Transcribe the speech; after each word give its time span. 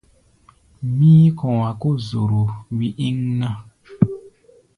Mí̧í̧-kɔ̧a̧ 0.97 1.73
kó 1.81 1.89
zoro 2.07 2.41
wí 2.77 2.87
íŋ 3.07 3.17
ná. 3.39 3.49